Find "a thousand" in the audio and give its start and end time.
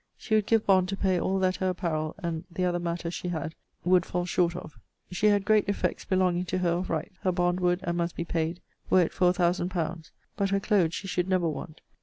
9.29-9.69